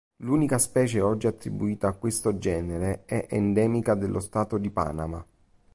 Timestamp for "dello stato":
3.93-4.57